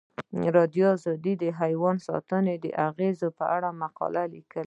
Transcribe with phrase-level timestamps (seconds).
[0.07, 0.87] ازادي راډیو
[1.41, 4.59] د حیوان ساتنه د اغیزو په اړه مقالو لیکلي.